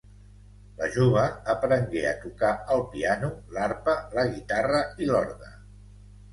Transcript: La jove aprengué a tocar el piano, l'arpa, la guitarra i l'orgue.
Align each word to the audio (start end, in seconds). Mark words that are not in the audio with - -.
La 0.79 0.87
jove 0.95 1.25
aprengué 1.55 2.03
a 2.13 2.15
tocar 2.23 2.51
el 2.77 2.83
piano, 2.95 3.31
l'arpa, 3.59 3.97
la 4.19 4.27
guitarra 4.35 4.85
i 5.05 5.15
l'orgue. 5.15 5.55